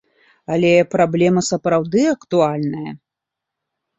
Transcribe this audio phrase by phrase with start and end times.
[0.53, 2.91] Але праблема сапраўды актуальная.